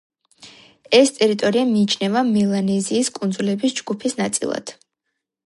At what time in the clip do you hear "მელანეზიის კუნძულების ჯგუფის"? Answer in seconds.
2.31-4.19